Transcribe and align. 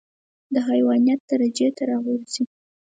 د 0.53 0.55
حيوانيت 0.67 1.19
درجې 1.31 1.67
ته 1.75 1.83
راغورځي. 1.91 2.43